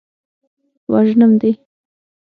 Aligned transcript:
وژنم 0.91 1.31
دې. 1.41 1.51